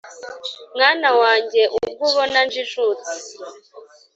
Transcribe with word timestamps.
Mwana 0.75 1.09
wange 1.19 1.61
ubwo 1.77 2.01
ubona 2.09 2.39
njijutse 2.45 3.15